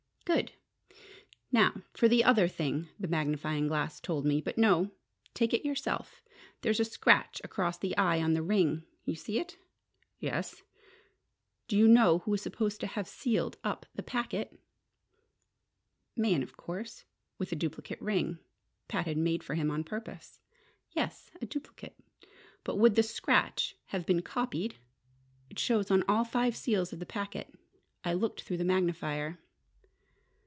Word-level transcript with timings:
"Good! 0.23 0.53
Now 1.51 1.81
for 1.93 2.07
the 2.07 2.23
other 2.23 2.47
thing 2.47 2.87
the 2.97 3.09
magnifying 3.09 3.67
glass 3.67 3.99
told 3.99 4.25
me. 4.25 4.39
But 4.39 4.57
no 4.57 4.91
take 5.33 5.53
it 5.53 5.65
yourself. 5.65 6.21
There's 6.61 6.79
a 6.79 6.85
scratch 6.85 7.41
across 7.43 7.77
the 7.77 7.97
eye 7.97 8.21
on 8.21 8.33
the 8.33 8.41
ring. 8.43 8.83
You 9.03 9.15
see 9.15 9.39
it?" 9.39 9.57
"Yes." 10.19 10.63
"Do 11.67 11.75
you 11.75 11.85
know 11.85 12.19
who 12.19 12.31
was 12.31 12.41
supposed 12.41 12.79
to 12.79 12.87
have 12.87 13.09
sealed 13.09 13.57
up 13.65 13.85
the 13.93 14.03
packet?" 14.03 14.57
"Mayen, 16.15 16.43
of 16.43 16.55
course: 16.55 17.03
with 17.37 17.51
a 17.51 17.55
duplicate 17.57 18.01
ring 18.01 18.39
Pat 18.87 19.07
had 19.07 19.17
made 19.17 19.43
for 19.43 19.55
him 19.55 19.69
on 19.69 19.83
purpose." 19.83 20.39
"Yes, 20.91 21.29
a 21.41 21.45
duplicate. 21.45 21.99
But 22.63 22.77
would 22.77 22.95
the 22.95 23.03
scratch 23.03 23.75
have 23.87 24.05
been 24.05 24.21
copied? 24.21 24.77
It 25.49 25.59
shows 25.59 25.91
on 25.91 26.05
all 26.07 26.23
five 26.23 26.55
seals 26.55 26.93
of 26.93 26.99
the 26.99 27.05
packet. 27.05 27.53
I 28.05 28.13
looked 28.13 28.43
through 28.43 28.57
the 28.57 28.63
magnifier." 28.63 29.37